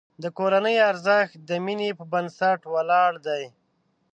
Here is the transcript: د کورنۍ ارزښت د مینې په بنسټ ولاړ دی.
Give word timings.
د 0.23 0.25
کورنۍ 0.37 0.75
ارزښت 0.89 1.33
د 1.49 1.51
مینې 1.65 1.89
په 1.99 2.03
بنسټ 2.11 2.59
ولاړ 2.73 3.11
دی. 3.27 3.43